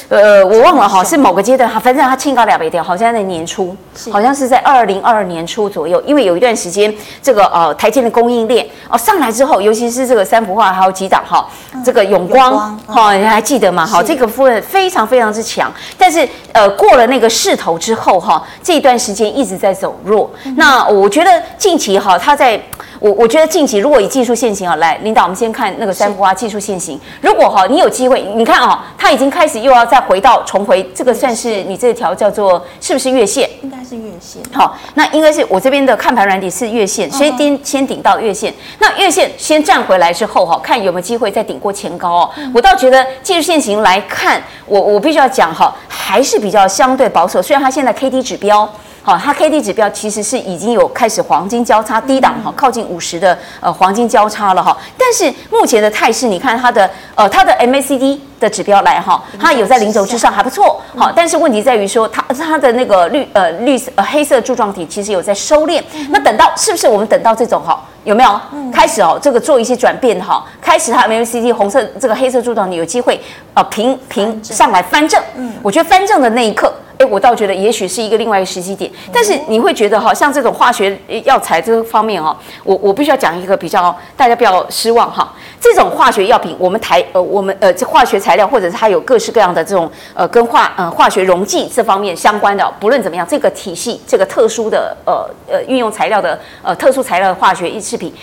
[0.09, 3.75] 呃，我忘了哈，是某个阶段哈，反正他清高两倍掉，好像在年初，
[4.11, 11.49] 好像是在二零二二年初左右，因为有一段时间这个呃台积的供应链哦上来之后，尤其是这个三幅画还有几档哈，
[11.83, 13.83] 这个永光哈，你还记得吗？
[13.83, 20.29] 哈，这个部分非常非常之强，但是呃过了那个势头之后哈，这一段时间一直在走弱。
[20.57, 22.61] 那我觉得近期哈，他在。
[23.03, 26.97] 我我觉得近期如果以技术线型啊，来领导，我们先看那个三幅画技术线型。
[27.19, 33.49] 如果哈你有机会，你看啊，它已经开始又要再回到重回这个，算是你这条叫做是不是月线？
[33.61, 34.41] 应该是月线。
[34.53, 38.53] 好，那应该是我这边的看盘软底是月线，先顶先顶到月线。
[38.79, 42.29] 那月线先站回来之后哈，看有没有机会再顶过前高哦。
[42.55, 47.41] 我倒觉得技术线型来看，我我必须要讲哈，还是比较相对保守。
[47.41, 48.73] 虽然它现在 K D 指标。
[49.05, 54.75] 好，它 K D 指标其实是已经有开始黄金交叉低档哈，靠近五十的呃黄金交叉了哈。
[54.97, 60.81] 但是目前的态势，你看它的呃它的 M A C D 的指标来哈，它有在零轴之上还不错。
[60.95, 65.83] 好，但是问题在于说它它的那个绿呃绿色呃黑色柱状体其实有在收敛。
[66.09, 68.39] 那等到是不是我们等到这种哈有没有
[68.71, 70.45] 开始哦这个做一些转变哈？
[70.61, 73.19] 开始它 M A C D 红色这个黑色柱状体有机会
[73.53, 75.21] 呃平平上来翻正。
[75.35, 76.73] 嗯，我觉得翻正的那一刻。
[76.97, 85.33] 哎，我倒觉得也许是一个另外一个时机点，但是你会觉得哈，像这种化学药材这方面哈，我我必须要讲一个比较，大家不要失望哈。
[85.59, 98.13] 这种化学药品，我们台呃我们呃这化学材料或者是它有各式各样的这种呃跟化呃化学溶剂这方面相关的，不论怎么样，这个体系这个特殊的呃呃运用材料的呃特殊材料的化学制品，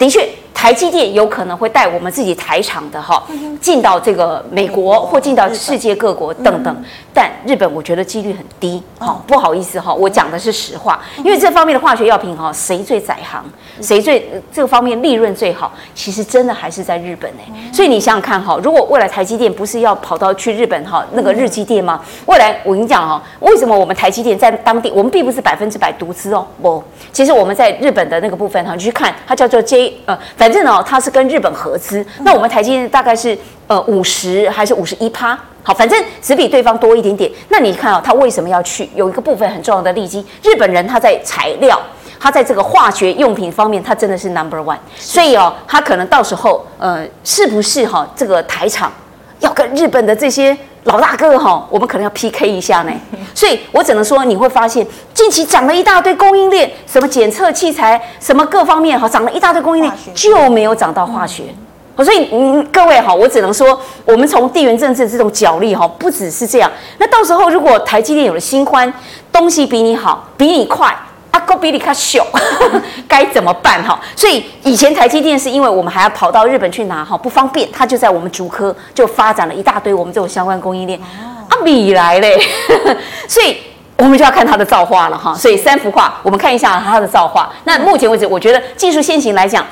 [0.00, 0.28] 的确。
[0.52, 3.22] 台积电有可能会带我们自己台厂的哈
[3.62, 6.84] 进到这个美国或进到世界各国等等，
[7.14, 8.82] 但日本我觉得几率很低。
[8.98, 13.42] 好，不好意思哈，我讲的是实话，因为这方面的化学药品哈，谁最在行，
[13.80, 17.72] 谁最这个方面利润最好，其实真的还是在日本哎。
[17.72, 22.02] 所以你想想看哈，如果未来台积电不是要跑到去日本哈那个日积电吗？
[22.26, 26.84] 未来我跟你讲哈，为什么我们台积电在当地，我们并不是百分之百独资哦，不，
[27.14, 30.18] 其实我们在日本的那个部分哈，你去看它叫做 J 呃。
[30.36, 35.38] 反正呢，它是跟日本合资，那我们台积电大概是呃五十还是五十一趴？
[35.62, 37.30] 好，反正只比对方多一点点。
[37.48, 38.88] 那你看啊，他为什么要去？
[38.94, 41.78] 有一个部分很重要的利基，日本人他在材料，
[42.18, 44.78] 他在这个化学用品方面，他真的是 number one。
[44.96, 48.90] 所以哦，他可能到时候呃，是不是哈、哦、这个台厂
[49.40, 50.56] 要跟日本的这些？
[50.84, 52.92] 老大哥哈，我们可能要 PK 一下呢，
[53.34, 61.44] 所以我只能说你会发现近期涨了一大堆供应链，什么检测器材，什么各方面哈，涨了一大堆供应链，就没有涨到化学。
[62.02, 66.70] 所以嗯，各位哈，我只能说，我们从地缘政治这种角力哈，不只是这样。
[66.96, 68.90] 那到时候如果台积电有了新欢，
[69.30, 70.96] 东西比你好，比你快。
[71.50, 72.24] 阿哥比你卡小，
[73.08, 73.98] 该怎么办哈？
[74.14, 80.96] 所以以前台积电是因为我们还要跑到日本去拿哈，不方便，它就在我们竹科就发展了一大堆我们这种相关供应链。
[81.00, 82.40] 啊米来嘞，
[83.28, 83.58] 所以
[83.98, 85.34] 我们就要看它的造化了哈。
[85.34, 87.52] 所以三幅画，我们看一下它的造化。
[87.64, 89.66] 那目前为止，我觉得技术先行来讲，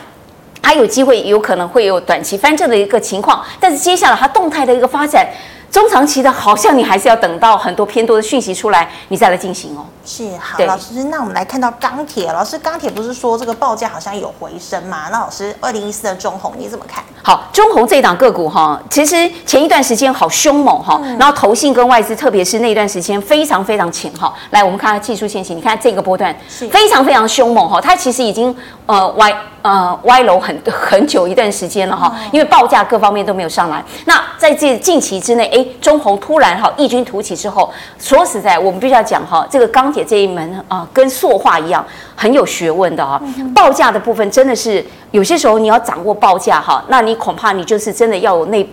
[0.60, 5.24] 它有机会，有可能会有短期翻正的一个情况，但是接下来它动态的一个发展。
[5.70, 9.84] 中长期的，好像你还是要等到很多偏多的讯息出来，你再来进行哦。
[10.04, 15.08] 是，好，老师，那我们来看到钢铁，老师，钢铁不是说这个报价好像有回升吗？
[15.12, 17.04] 那老师，二零一四的中红你怎么看？
[17.22, 24.32] 好，中红这一档个股哈，其实前一段时间好凶猛哈，嗯、然后投信跟外资，特别是那段时间非常非常强哈。
[24.50, 26.34] 来，我们看它技术线型，你看这个波段
[26.70, 28.54] 非常非常凶猛哈，它其实已经
[28.86, 33.84] 呃歪呃歪楼很很久一段时间了哈，因为报价各方面都没有上来。
[34.06, 43.20] 那在这近期之内，哎，中红突然哈异军突起之后，说实在，我们必须要讲哈，这个钢铁这一门啊，跟塑化一样很有学问的啊，
[43.54, 44.84] 报价的部分真的是。
[45.10, 48.68] 有些时候你要掌握报价哈，那你恐怕你就是真的要有那，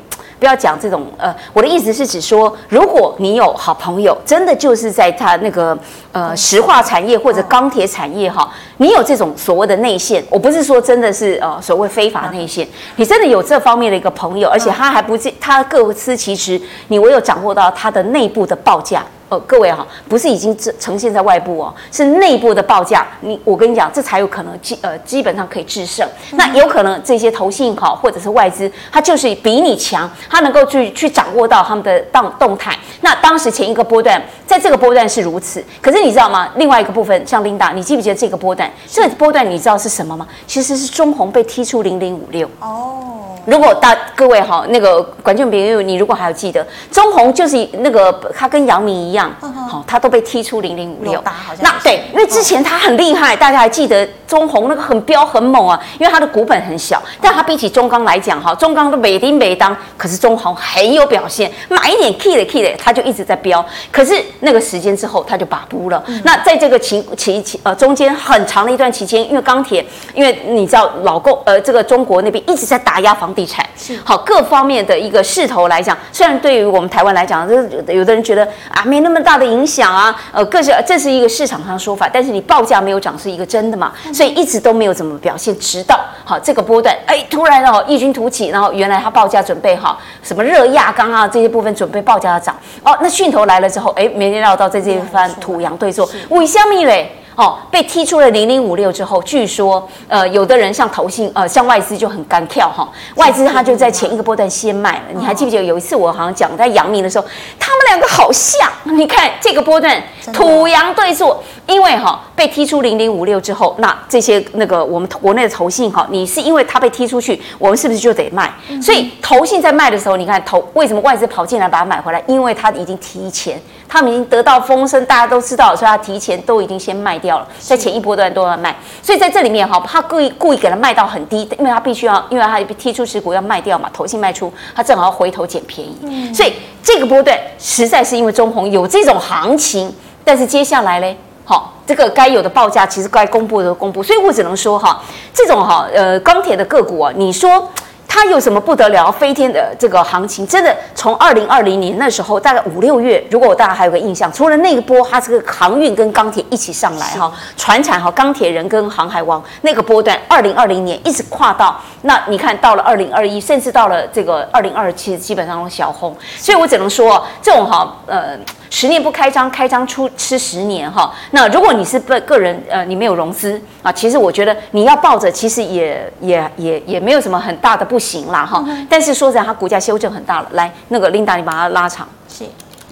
[0.46, 5.76] 不要讲这种呃，我的意思是指说，如果你有好朋友，真的就是在他那个
[6.12, 19.04] 呃石化产业或者钢铁产业哈，你有这种所谓的内线，我不是说真的是呃所谓非法内线，你真的有这方面的一个朋友，而且他还不是他各司其职，你唯有掌握到他的内部的报价。
[19.30, 23.08] 呃，各位哈，不是已经呈现在外部哦，是内部的报价。
[23.22, 26.08] 你我跟你讲，这才有可能基呃基本上可以制胜。
[26.34, 32.78] 那有可能这些投信好或者是外资，它就是比你强，它能够去去掌握到他们的动动态。
[33.02, 36.50] 那当时前一个波段，在这个波段是如此，可是你知道吗？
[36.58, 38.72] 另外一个部分，像琳达，你记不记得这个波段？
[38.88, 40.28] 这个波段你知道是什么吗？
[40.46, 43.02] 其实是中红被踢出零零五六哦。
[43.46, 51.24] 如果大各位哈，那个管俊朋友，你如果还有记得，中红就是那个他跟杨明一样，好，他都被踢出零零五六。
[51.62, 63.64] 那对，因为之前他很厉害，大家还记得中红那个很飙很猛啊，因为他的股本很小，但他比起中钢来讲哈，中钢都每丁每当，可是中红很有表现，买一点 key 的 key 的，他就一直在飙。
[63.92, 66.04] 可是那个时间之后，他就把不了。
[66.24, 73.36] 那在这个期期期呃中间很长的一段期间，因为钢铁，因为你知道老共呃这个中国那边一直在打压房。
[73.36, 77.56] 地产，是好各方面的一个势头来讲，虽然对于我们台湾来讲，这
[77.92, 97.12] 有的人觉得啊没那么大的影响啊，呃，各是这是一个市场上说法，但是你报价没有涨是一个真的嘛，所以一直都没有怎么表现，直到好这个波段，哎，突然哦异军突起，然后原来它报价准备好什么热轧钢啊这些部分准备报价要涨，哦，那讯头来了之后，哎，没料到在这一番土洋对坐，为什么嘞？
[97.36, 105.04] 哦，被踢出了零零五六之后，据说，呃，有的人像投信，呃，像外资就很干跳哈，外资他就在前一个波段先卖了。
[105.14, 107.26] 你还记不记得有一次我好像讲在阳明的时候，
[107.60, 118.50] 他们两个好像，你看这个波段土洋对坐，因为哈被踢出零零五六之后，那这些那个我们国内的投信哈，你是因为他被踢出去，我们是不是就得卖？
[118.82, 122.24] 所以投信在卖的时候，你看投为什么外资跑进来把它买回来？
[122.28, 123.62] 因为它已经提前。
[123.88, 139.94] 他们已经得到风声，大家都知道，所以他提前都已经先卖掉了，在前一波段都要卖，所以在这里面哈，他故意故意给他卖到很低，因为他必须要，因为他踢出持股要卖掉嘛，投信卖出，他正好要回头捡便宜，嗯、所以这个波段实在是因为中红有这种行情，
[140.24, 145.02] 但是接下来嘞，好，这个该有的报价其实该公布的都公布，所以我只能说哈，
[145.34, 147.70] 这种哈呃钢铁的个股啊，你说。
[148.16, 150.48] 它有什么不得了飞天的这个行情？
[150.48, 168.40] 真的从二零二零年那时候，大概五六月，如果大家还有个印象，除了那一波，它这个航运跟钢铁一起上来哈，船产哈，钢铁人跟航海王那个波段，二零二零年一直跨到那，你看到了二零二一，甚至到了这个二零二七，基本上都小红，所以我只能说这种哈呃。
[168.70, 171.14] 十年不开张，开张出吃十年哈。
[171.32, 178.64] 那如果你是个个人，呃，你没有融资啊，其实我觉得你要抱着，其实也也也也没有什么很大的不行啦哈。
[178.68, 180.48] 嗯、但是说实在，它股价修正很大了。
[180.52, 182.44] 来，那个 Linda，你把它拉长，是，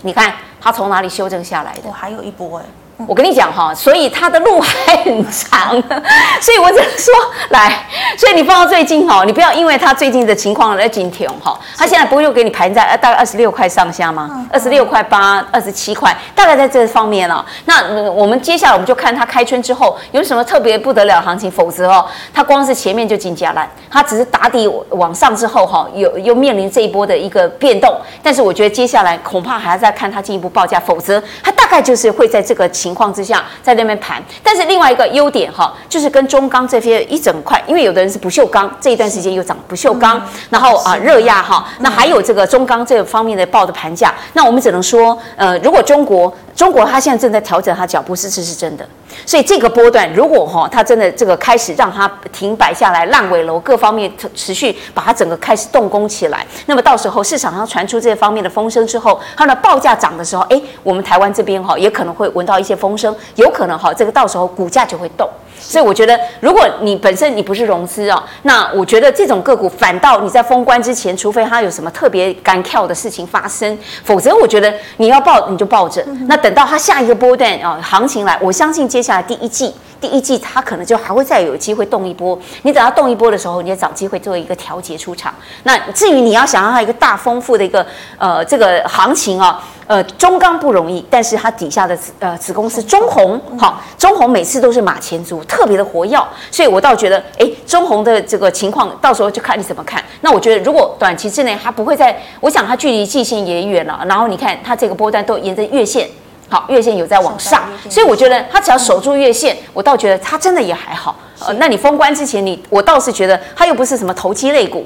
[0.04, 1.82] 你看它从哪里修正下来的？
[1.86, 2.66] 我还有一波哎。
[3.08, 5.72] 我跟你讲哈，所以它的路还很长，
[6.42, 7.14] 所以我只能说
[7.50, 7.86] 来，
[8.18, 14.48] 所以你放到最近哈，你不要因为它最近的情况而紧停哈，它现在不会又给你盘在大概二十六块上下吗？
[14.52, 17.46] 二十六块八、二十七块，大概在这方面了。
[17.66, 27.94] 那我们接下来我们就看它开春之后有什么特别不得了行情，否则哦，它光是前面就金价烂，它只是打底往上之后哈，有又面临这一波的一个变动。
[28.22, 32.93] 但是我觉得接下来恐怕还要再看它进一步报价，否则它大概就是会在这个情。
[32.94, 48.88] 情况之下，在那边盘，但是另外一个优点哈，就是跟中钢这些一整块，因为有的人是不锈钢，这一段时间又涨不锈钢，然后啊热轧哈，那还有这个中钢这个方面的报的盘价，那我们只能说，呃，如果中国中国它现在正在调整它脚步，是这是真的。
[49.26, 65.30] 所以这个波段，如果哈它真的这个开始让它停摆下来，烂尾楼各方面持续把它整个开始动工起来，那么到时候市场上传出这方面的风声之后，它的报价涨的时候，哎，我们台湾这边哈也可能会闻到一些风声，有可能哈这个到时候股价就会动。
[65.60, 76.04] 所以我觉得，如果你本身你不是融资哦，那我觉得这种个股反倒你在封关之前，除非它有什么特别干跳的事情发生，否则我觉得你要抱你就抱着。
[76.28, 79.74] 那等到它下一个波段啊行情来，我相信接下来第一季。
[80.02, 85.34] 第一季它可能就还会再有机会动一波，你等它动一波的时候，你也找机会做一个调节出场。
[85.64, 87.86] 那至于你要想让它一个大丰富的一个
[88.18, 100.04] 呃这个行情啊，呃中钢不容易，但是它底下的子呃子公司中红好，中红每次都是马前卒，特别的活跃，所以我倒觉得哎中红的这个情况到时候就看你怎么看。
[100.20, 106.10] 那我觉得如果短期之内它不会再，我想它距离季线也远了，然后你看它这个波段都沿着月线。
[106.50, 111.16] 好，月线有在往上，所以我觉得它只要守住月线，我倒觉得它真的也还好。
[111.40, 114.86] 呃，那你封关之前，你我倒是觉得它又不是什么投机类股，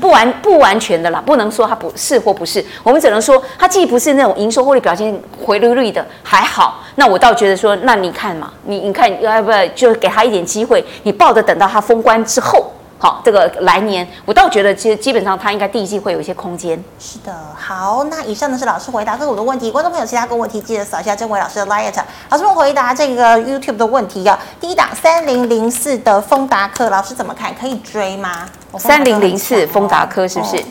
[0.00, 6.82] 不完不完全的啦，不能说它不是或不是，我们只能说它既不是那种营收获利表现回绿绿的还好。
[6.96, 12.70] 那我倒觉得说，那你看嘛，你你看要不要就给他一点机会，你抱着等到它封关之后。
[12.98, 16.82] 好，这个来年我倒觉得，其实基本上它应该第一季会有一些空间。
[16.98, 21.92] 是的，好，那以上呢是老师回答个股的问题，观众朋友其他个问题记得扫一下郑伟老师的 LINE。
[22.30, 27.54] 老师们回答这个 YouTube 的问题啊，第一档三零零四的丰达科，老师怎么看？
[27.54, 28.48] 可以追吗？
[28.78, 30.56] 三零零四丰达科是不是？
[30.56, 30.64] 哦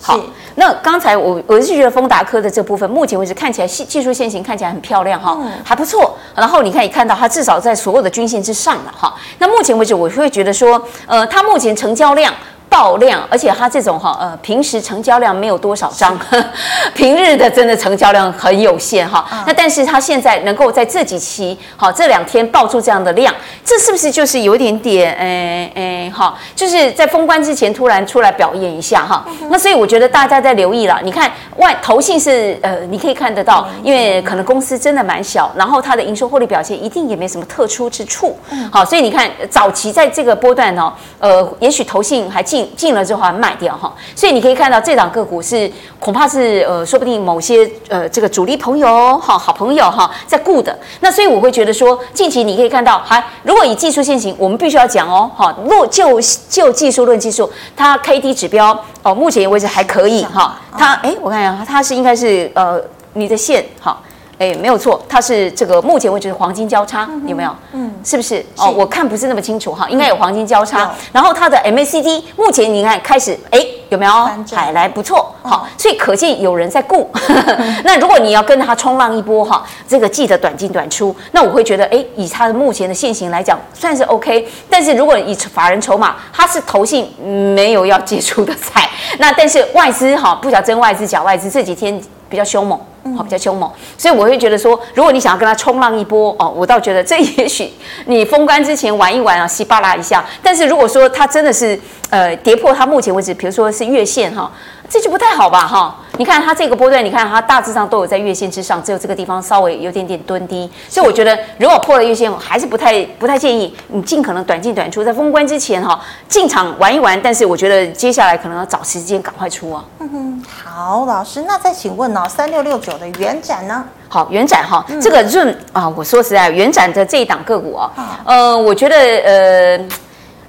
[0.00, 0.18] 好，
[0.54, 6.16] 那刚才我我是觉得丰达科的这部分，目前为止看起来技技术线型看起来很漂亮哈，还不错。
[6.34, 9.14] 然后你可以看到它至少在所有的均线之上了哈。
[9.38, 12.32] 那目前为止，我会觉得说，呃，它目前成交量。
[12.68, 16.18] 爆量，而且它这种哈呃，平时成交量没有多少张，
[16.94, 19.24] 平日的真的成交量很有限哈。
[19.46, 26.36] 那但是它现在能够在这几期好这两天爆出这样的量，这是不是就是有一点点诶诶哈？
[26.54, 29.24] 就是在封关之前突然出来表演一下哈。
[29.48, 38.36] 那所以我觉得大家在留意了，你看外投信是呃，你可以看得到，因为可能公司真的蛮小，然后它的营收获利表现一定也没什么特殊之处。
[38.70, 42.57] 好，所以你看早期在这个波段呢，呃，也许投信还记。
[42.76, 50.76] 进了之后还卖掉哈，所以你可以看到这档个股是恐怕是呃，说不定某些呃这个主力朋友哈好朋友哈在顾的。
[51.00, 62.80] 那所以我会觉得说，近期你可以看到，还如果以技术线型，我们必须要讲哦，哈，若就就技术论技术，它 K D 指标哦，目前为止还可以哈，它哎，我看一下，它是应该是呃
[63.14, 63.98] 你的线哈。
[64.38, 67.54] 哎，没有错，它是这个目前为止是黄金交叉，嗯、有没有？
[67.72, 68.44] 嗯，是不是？
[68.56, 70.84] 哦，我看不是那么清楚哈，应该有黄金交叉。
[70.84, 73.58] 嗯、然后它的 MACD 目前你看开始，哎，
[73.88, 74.12] 有没有？
[74.52, 77.10] 海来不错，好、嗯，所以可见有人在顾。
[77.84, 81.14] 那如果你要跟它冲浪一波哈，这个记得短进短出。
[81.32, 84.48] 那我会觉得，哎，以它的目前的现形来讲，算是 OK。
[84.70, 87.10] 但是如果以法人筹码，它是投信
[87.54, 88.88] 没有要接触的菜。
[89.18, 92.78] 那但是外资哈，不晓得真外资假外资这几天比较凶猛。
[93.16, 97.72] 好，比较凶猛，所以我会觉得说，如果你想要跟他冲浪一波哦，我倒觉得这也许
[98.04, 100.22] 你封关之前玩一玩啊，稀巴拉一下。
[100.42, 101.78] 但是如果说他真的是
[102.10, 104.50] 呃跌破他目前为止，比如说是月线哈。
[104.88, 105.94] 这就不太好吧，哈！
[106.16, 117.20] 你看它这个波段，你看它大致上都有在月线之上，只有这个地方稍微有点点蹲低，所以我觉得如果破了月线，还是不太不太建议你尽可能短进短出，在封关之前哈进场玩一玩。
[117.22, 119.84] 但是我觉得接下来可能要找时间赶快出啊。
[120.00, 123.84] 嗯哼，好，老师，那再请问哦，三六六九的元展呢？
[124.08, 127.92] 好，元展哈，嗯、这个润啊，我说实在，元展的这一档个股啊，
[128.24, 129.80] 呃，我觉得呃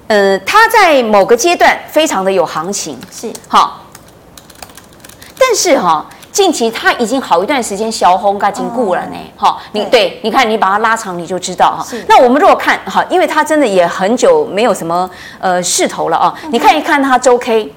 [0.08, 3.79] 呃，它在某个阶段非常的有行情，是好。
[5.50, 9.16] 但是哈，近期它已经好一段时间小红嘎紧固了呢。
[9.36, 11.84] 哈，你对，你看你把它拉长，你就知道哈。
[12.06, 16.32] 那我们如果看哈，因为它真的也很久没有什么呃势头了啊。
[16.52, 17.72] 你看一看它周 K，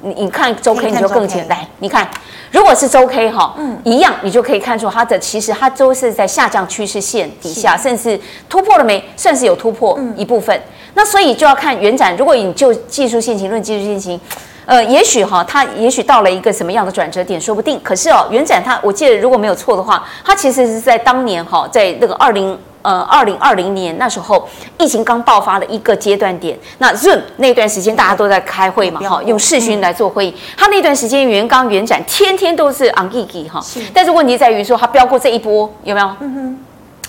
[0.00, 1.56] 你你看周 K 你就更简单。
[1.78, 2.08] 你看，
[2.50, 9.00] 如果是周 K 哈，嗯，一样你就可以看出它的其实它都是在下降趋势线底下，甚至突破了没？
[9.16, 10.60] 算是有突破一部分。
[10.94, 14.20] 那所以就要看原展，如果你就技术线型论技术线型。
[14.64, 17.80] 呃，也许哈，它也许到了一个什么样的转折点，说不定。
[17.82, 24.48] 可是哦，元展他，我记得如果没有错的话，他其实是在当年哈，在那个二零呃二零二零年那时候，
[24.78, 26.56] 疫情刚爆发的一个阶段点。
[26.78, 30.36] 那 Zoom 那段时间大家都在开会嘛，哈，用视讯来做会议。
[30.56, 33.60] 他那段时间元刚元展天天都是昂吉吉哈，
[33.92, 36.06] 但是问题在于说他飙过这一波有没有？
[36.20, 36.58] 嗯哼。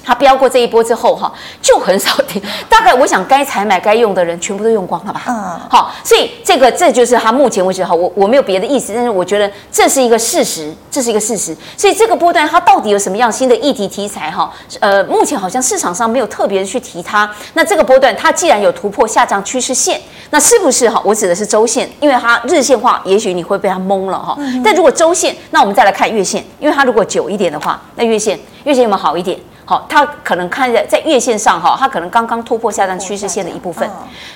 [0.03, 1.31] 它飙过这一波之后，哈，
[1.61, 2.41] 就很少跌。
[2.67, 5.23] 大概我想该采买该用的人全部都用光了吧？
[5.27, 11.55] 嗯，好，所以这个这就是它目前为止哈，我我没有别的意思，但是我觉得这是一个事实，这是一个事实。
[11.77, 14.51] 所以这个波段它到底有什么样新的议题题材哈？
[14.79, 17.29] 呃，目前好像市场上没有特别的去提它。
[17.53, 20.01] 那这个波段它既然有突破下降趋势线，
[20.31, 21.01] 那是不是哈？
[21.05, 24.37] 我指的是周线，因为它日线化，也许你会被它蒙了哈。
[24.63, 29.39] 但如果周线，那我们再来看月线，因为它如果久一点的话，那月线月线有没有好一点？
[29.65, 33.89] 好，它可能看在在月线上哈，它可能刚刚突破下降趋势线的一部分，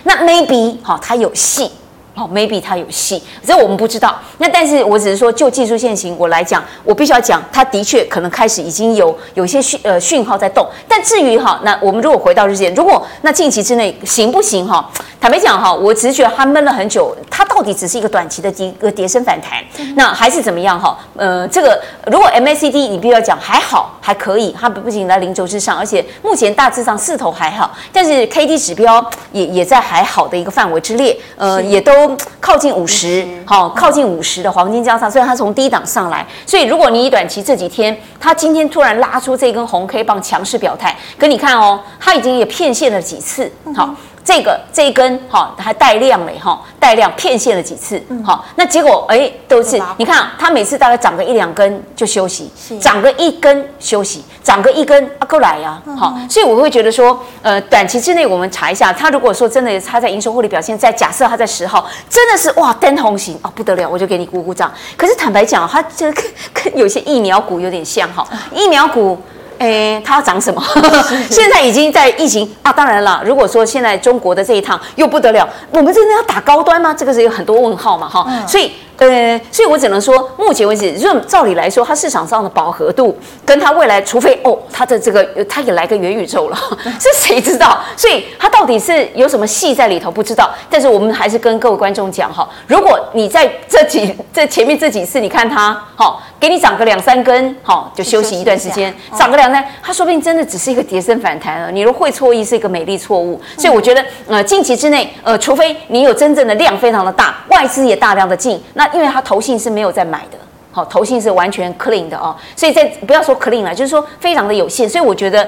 [0.04, 1.72] 那 maybe 好，它有戏。
[2.18, 4.16] 哦，maybe 它有戏，这我们不知道。
[4.40, 10.68] 那但是我只是说，就技术线型我来讲，我必须要讲，它的确可能开始已经有有一些讯呃讯号在动。
[10.88, 14.90] 但至于哈，那我们如果回到日线，如果那近期之内行不行哈？
[15.22, 19.64] 坦白讲哈，我只是觉得它闷了很久，它到底只是一个短期的一个跌升反弹，
[19.96, 20.98] 那还是怎么样哈？
[21.16, 32.07] 呃，这个如果 MACD 你必须要讲还好还可以，它不仅在零轴之上，而且目前大致上势头还好，但是 KD 指标也也在还好的一个范围之列，呃，也都。
[32.40, 43.96] 靠近五十，好，靠近五十的黄金交叉，虽然它从低档上来，所以如果你以短期这几天，它今天突然拉出这根红 K 棒强势表态，可你看哦，它已经也骗线了几次，好。
[44.28, 64.70] 这个这一根哈还带量嘞哈，带量骗线了几次，好，那结果哎都是你看它每次大概涨个一两根就休息，涨个一根休息，涨个一根啊够来呀，好，所以我会觉得说，呃，短期之内我们查一下，它如果说真的它在营收获利表现，在假设它在十号真的是哇灯红型哦不得了，我就给你鼓鼓掌。
[64.98, 69.18] 可是坦白讲，它这跟跟有些疫苗股有点像哈，疫苗股。
[69.60, 70.64] 哎，它要涨什么？
[71.30, 76.94] 现在已经在疫情啊，当然了，如果说现在中国的这一趟又不得了，我们真的要打高端吗？
[76.94, 78.72] 这个是有很多问号嘛，哈，嗯、所以。
[78.98, 86.58] 呃，所以我只能说，目前为止，润照理来说，它市场上的饱和度，跟它未来，除非哦，它的这个，它也来个元宇宙了，
[87.00, 87.80] 这谁知道？
[87.96, 90.50] 所以它到底是有什么戏在里头，不知道。
[90.68, 101.72] 但是我们还是跟各位观众讲哈，如果你在这几这前面这几次，你看它，好，给你涨个两三根，好，就休息一段时间，涨个两三，它说不定真的只是一个跌升反弹了。
[101.72, 108.87] 你如会错意是一个美丽错误，所以我觉得，呃，近期之内，呃，除非你有真正的量非常的大，外资也大量的进，那。
[108.94, 110.38] 因为他投信是没有在买的，
[110.72, 115.48] 好，投信是完全 clean 的哦，所以在不要说 clean 了，就是说非常的有限，所以我觉得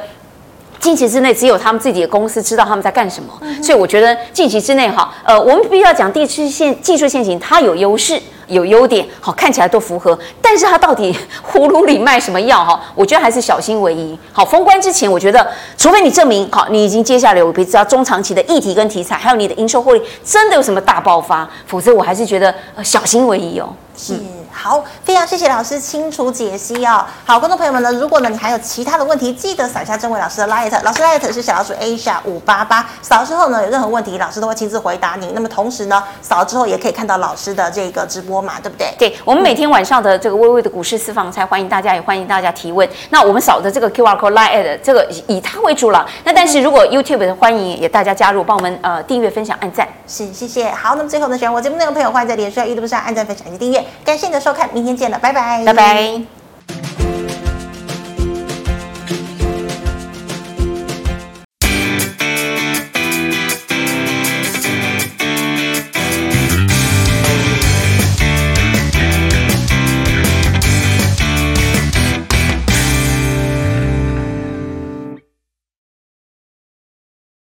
[0.79, 8.21] 近期之内，只有他们自己的公司知道他们在干什么，所以我觉得近期之内哈，呃，我们必须要讲地区线技术线型，它有优势。
[8.49, 11.17] 有优点，好，看起来都符合，但是它到底
[11.49, 12.79] 葫芦里卖什么药哈？
[12.93, 14.17] 我觉得还是小心为宜。
[14.33, 15.47] 好，封关之前，我觉得
[15.77, 23.69] 除非你证明好，你已经接下来我比较中长期的议题跟题材，还有你的营收获利真的有什么大爆发，否则我还是觉得小心为宜哦。
[23.95, 24.15] 是。
[24.61, 27.05] 好，非常谢谢老师清楚解析哦。
[27.23, 35.31] 好，观众朋友们呢，如果呢你还有其他的问题，记得扫一下郑伟老师的 Light，老师 Light 是小老鼠 Asia 五八八，扫了之后呢，有任何问题，老师都会亲自回答你。
[35.33, 38.93] 那么同时呢，扫了之后也可以看到老师的这个直播嘛，对不对？
[38.99, 42.85] 对，我们每天晚上的这个微微的股市私房菜，欢迎大家，也欢迎大家提问。
[43.11, 46.05] 那我们扫的这个 QR code Light 这个以它为主了。
[46.25, 49.87] 那但是如果 YouTube 的欢迎也大家加入，帮我们呃订阅、分享、按赞。
[50.05, 50.69] 是，谢谢。
[50.71, 53.81] 好，那么最后呢，喜欢我节目内容的朋友，欢迎在脸书、YouTube 上按赞、分享以及订阅。
[54.03, 55.63] 感谢你的收看明天见了拜拜。
[55.63, 57.08] 拜拜。